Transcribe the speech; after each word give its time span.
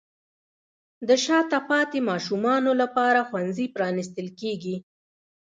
د 1.07 1.09
شاته 1.25 1.59
پاتې 1.69 1.99
ماشومانو 2.09 2.71
لپاره 2.81 3.19
ښوونځي 3.27 3.65
پرانیستل 3.75 4.27
کیږي. 4.39 4.75